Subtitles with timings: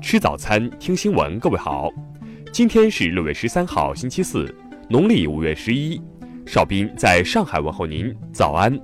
[0.00, 1.38] 吃早餐，听新闻。
[1.38, 1.90] 各位好，
[2.52, 4.52] 今天是六月十三号，星期四，
[4.88, 6.00] 农历五月十一。
[6.46, 8.76] 邵斌在上海问候您，早安。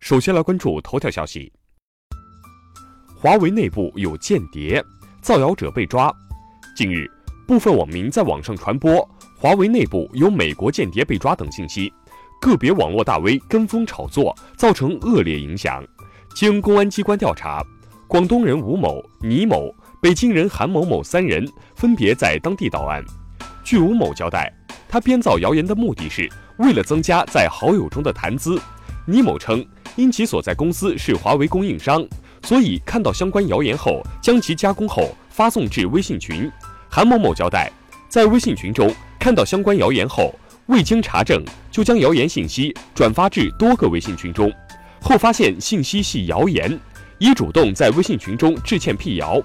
[0.00, 1.52] 首先来关注头条消息：
[3.14, 4.82] 华为内部有间谍，
[5.20, 6.12] 造谣者被抓。
[6.74, 7.06] 近日，
[7.46, 9.06] 部分网民在网上传播
[9.38, 11.92] 华为内部有美国间谍被抓等信息。
[12.44, 15.82] 个别网络大 V 跟风炒作，造成恶劣影响。
[16.34, 17.64] 经公安机关调查，
[18.06, 23.02] 广东人吴某、倪某、北京人韩某某三人分别在当地到案。
[23.64, 24.52] 据吴某交代，
[24.86, 28.60] 他编造谣言的目的是为了增加在好友中的谈资。
[29.06, 29.64] 倪某称，
[29.96, 32.06] 因其所在公司是华为供应商，
[32.42, 36.52] 所以看到相关谣言后，将其加工后发送至微信群。
[36.90, 37.72] 韩某某交代，
[38.06, 40.38] 在微信群中看到相关谣言后。
[40.66, 44.50] 未经查证，就将谣言信息转发至多个微信群中，
[45.02, 46.80] 后发现信息系谣言，
[47.18, 49.38] 已主动在微信群中致歉辟谣。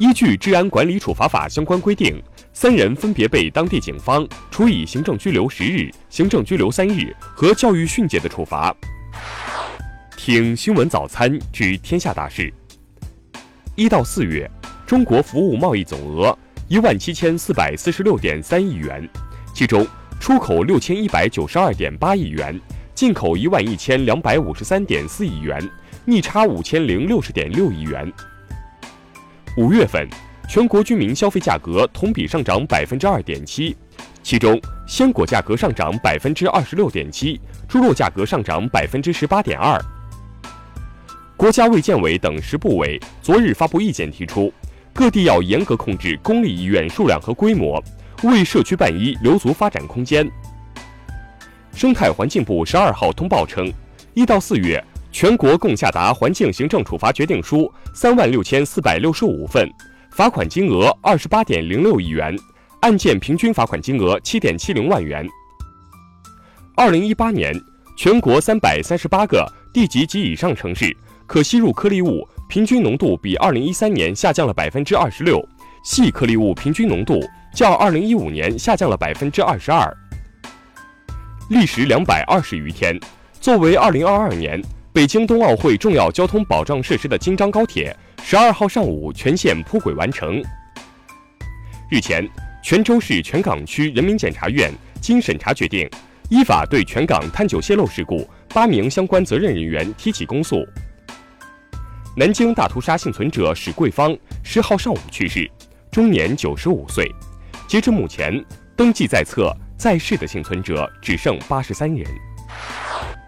[0.00, 2.20] 依据《治安管理处罚法》相关规定，
[2.52, 8.74] 三人分别被当地警方处以行政拘留十日、行政拘留三日和教育训诫的处罚。
[10.16, 12.52] 听新闻早餐知天下大事。
[13.76, 14.50] 一到四月，
[14.84, 19.08] 中国服务贸易总额一万七千四百四十六点三亿元，
[19.54, 19.86] 其中。
[20.20, 22.60] 出口六千一百九十二点八亿元，
[22.94, 25.58] 进口一万一千两百五十三点四亿元，
[26.04, 28.12] 逆差五千零六十点六亿元。
[29.56, 30.06] 五月份，
[30.48, 33.74] 全国居民消费价格同比上涨百分之二点七，
[34.22, 39.80] 其中鲜果价格上涨百分之二十六点七，猪肉价格上涨百分之十八点二。
[41.36, 44.52] 国家卫健委等十部委昨日发布意见，提出
[44.92, 47.82] 各地要严格控制公立医院数量和规模。
[48.24, 50.28] 为社区办医留足发展空间。
[51.72, 53.72] 生态环境部十二号通报称，
[54.14, 59.70] 一到四月，全国共下达环境行政处罚决定书三万六千四百六十五份，
[60.10, 62.36] 罚款金额二十八点零六亿元，
[62.80, 65.24] 案件平均罚款金额七点七零万元。
[66.74, 67.54] 二零一八年，
[67.96, 70.96] 全国三百三十八个地级及以上城市
[71.26, 75.46] 可吸入颗粒物平均浓度比二零一三年下降了百分之二十六，
[75.82, 77.20] 细颗粒物平均浓度。
[77.54, 79.90] 较二零一五年下降了百分之二十二。
[81.50, 82.96] 历时两百二十余天，
[83.40, 84.62] 作为二零二二年
[84.92, 90.42] 北京冬奥会重要交通保障设施的京张高铁，十二号上午全线铺轨完成。
[91.90, 92.28] 日前，
[92.62, 95.88] 泉州市泉港区人民检察院经审查决定，
[96.28, 100.64] 依法对泉港碳九泄漏事故八名相关责任人员提起公诉。
[102.14, 105.50] 南京大屠杀幸存者史桂芳十号上午去世，
[105.90, 107.10] 终年九十五岁。
[107.66, 108.44] 截至目前，
[108.76, 112.06] 登记在册在世的幸存者只剩八十三人。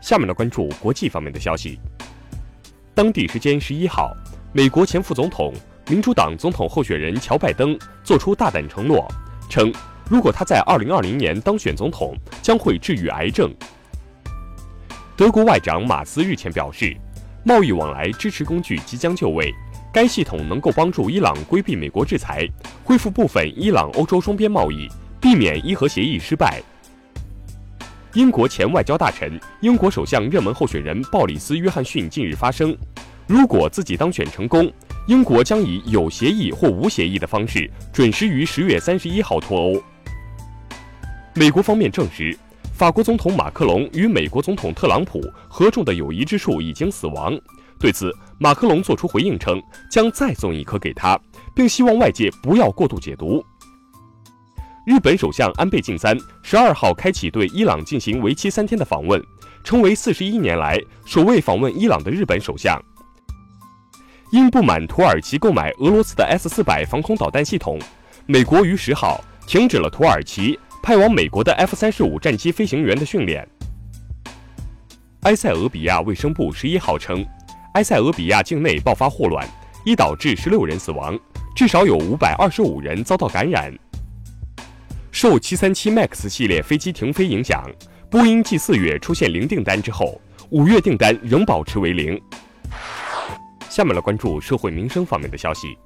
[0.00, 1.78] 下面来关注国际方面的消息。
[2.94, 4.14] 当地时间十一号，
[4.52, 5.52] 美国前副总统、
[5.88, 9.06] 民主党总统候选人乔拜登作出大胆承诺，
[9.48, 9.72] 称
[10.08, 13.54] 如果他在二零二零年当选总统，将会治愈癌症。
[15.16, 16.96] 德国外长马斯日前表示，
[17.44, 19.54] 贸易往来支持工具即将就位。
[19.92, 22.48] 该系统能够帮助伊朗规避美国制裁，
[22.84, 24.88] 恢复部分伊朗欧洲双边贸易，
[25.20, 26.62] 避免伊核协议失败。
[28.14, 32.76] 英国前外交大臣、英国首相热门候选人鲍里斯·约翰逊近日发声，
[33.26, 34.72] 如果自己当选成功，
[35.08, 39.82] 英国将以有协议或无协议的方式，准时于十月三十一号脱欧。
[41.34, 42.36] 美国方面证实，
[42.72, 47.36] 法国总统马克龙与美国总统特朗普合种的友谊之树已经死亡。
[47.80, 49.60] 对此，马克龙作出回应称，
[49.90, 51.18] 将再送一颗给他，
[51.56, 53.42] 并希望外界不要过度解读。
[54.86, 59.22] 日本首相安倍晋三十二号开启对伊朗进行为期三天的访问，
[59.64, 62.78] 成为四十一年来首位访问伊朗的日本首相。
[64.30, 67.78] 因不满土耳其购买俄罗斯的 S 四百防空导弹系统，
[68.26, 73.48] 美国于十号停止了土耳其派往美国的 F 三十五战机飞行员的训练。
[75.22, 77.24] 埃塞俄比亚卫生部十一号称。
[77.74, 79.48] 埃塞俄比亚境内爆发霍乱，
[79.84, 81.16] 已导致十六人死亡，
[81.54, 83.72] 至少有五百二十五人遭到感染。
[85.12, 87.62] 受737 MAX 系列飞机停飞影响，
[88.10, 90.20] 波音继四月出现零订单之后，
[90.50, 92.20] 五月订单仍保持为零。
[93.68, 95.76] 下面来关注社会民生方面的消息：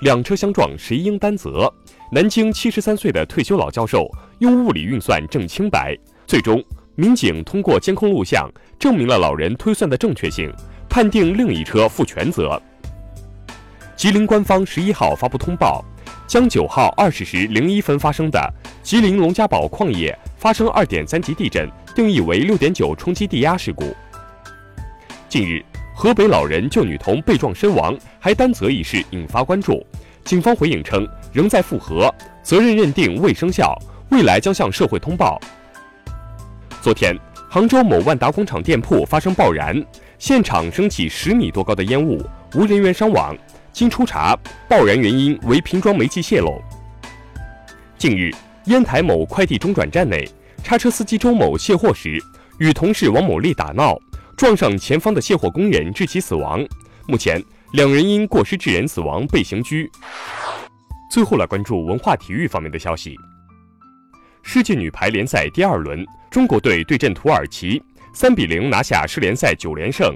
[0.00, 1.70] 两车相撞，谁应担责？
[2.10, 5.94] 南京七十三岁的退休老教授用物理运算证清白，
[6.26, 6.62] 最终
[6.94, 10.52] 民警通过监控录像证明了老人推算的正确性。
[10.92, 12.60] 判定另一车负全责。
[13.94, 15.84] 吉林官方十一号发布通报，
[16.26, 18.52] 将九号二十时零一分发生的
[18.82, 23.94] 吉林龙家堡矿业发生二点三级地震定义为六点九冲击地压事故。
[25.28, 25.64] 近日，
[25.94, 29.86] 河北老人救女童被撞身亡，还担责一事引发关注。
[30.24, 35.40] 警方回应称，仍在复核，责任认定未生效，未来将向社会通报。
[36.82, 37.14] 昨天，
[37.50, 39.84] 杭州某万达广场店铺发生爆燃，
[40.18, 42.24] 现场升起十米多高的烟雾，
[42.54, 43.36] 无人员伤亡。
[43.70, 44.34] 经初查，
[44.66, 46.58] 爆燃原因为瓶装煤气泄漏。
[47.98, 48.30] 近日，
[48.64, 50.26] 烟台某快递中转站内，
[50.64, 52.18] 叉车司机周某卸货时，
[52.58, 53.94] 与同事王某丽打闹，
[54.34, 56.66] 撞上前方的卸货工人，致其死亡。
[57.06, 57.44] 目前，
[57.74, 59.90] 两人因过失致人死亡被刑拘。
[61.12, 63.14] 最后来关注文化体育方面的消息。
[64.42, 67.82] 世界女排联赛第二轮，中国队对阵土耳其，
[68.12, 70.14] 三比零拿下世联赛九连胜。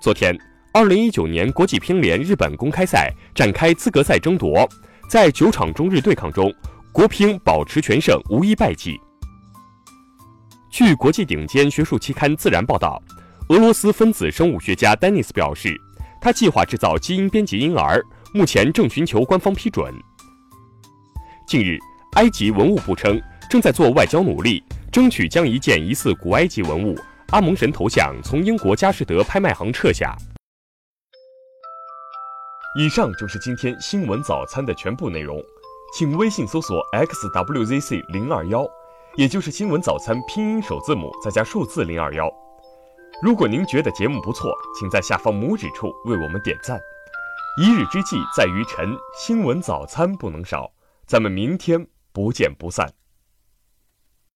[0.00, 0.38] 昨天，
[0.72, 4.68] 二零一九年国际乒联日本公开赛展开资格赛争夺。
[5.08, 6.52] 在九场中日对抗中，
[6.92, 8.98] 国乒保持全胜，无一败绩。
[10.70, 13.02] 据国际顶尖学术期刊《自然》报道，
[13.48, 15.78] 俄罗斯分子生物学家丹尼斯表示，
[16.20, 18.02] 他计划制造基因编辑婴儿，
[18.32, 19.92] 目前正寻求官方批准。
[21.46, 21.78] 近日，
[22.14, 23.18] 埃及文物部称，
[23.48, 24.62] 正在做外交努力，
[24.92, 26.94] 争取将一件疑似古埃及文物
[27.30, 30.14] 阿蒙神头像从英国佳士得拍卖行撤下。
[32.78, 35.42] 以上就是今天新闻早餐的全部内容，
[35.94, 38.68] 请微信搜索 xwzc 零二幺，
[39.16, 42.30] 也就是新闻早餐拼音首字母再加数字零二幺。
[43.22, 46.78] 如果您觉得节目不错，请在下方拇指处为我们点赞。
[47.62, 50.70] 一日之计在于晨，新闻早餐不能少，
[51.06, 53.01] 咱们明天不见不散。